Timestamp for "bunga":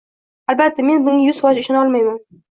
1.07-1.27